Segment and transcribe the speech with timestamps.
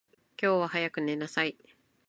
[0.41, 1.55] 今日は早く寝なさい。